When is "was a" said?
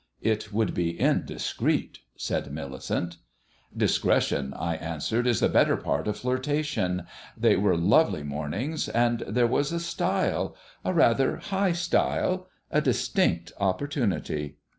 9.45-9.79